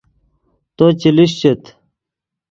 تو 0.75 0.85
چے 0.99 1.09
لیشچیت 1.15 1.61